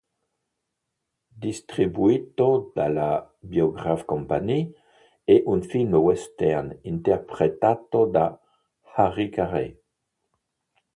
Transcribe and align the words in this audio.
Distribuito 1.43 2.71
dalla 2.73 3.31
Biograph 3.39 4.03
Company, 4.05 4.73
è 5.23 5.43
un 5.45 5.61
film 5.61 5.93
western 5.93 6.75
interpretato 6.81 8.05
da 8.07 8.35
Harry 8.95 9.29
Carey. 9.29 9.79